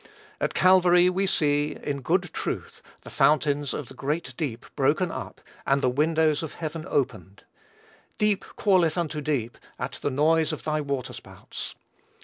[0.39, 5.41] At Calvary we see, in good truth, "the fountains of the great deep broken up,
[5.67, 7.43] and the windows of heaven opened."
[8.17, 11.75] "Deep calleth unto deep at the noise of thy waterspouts."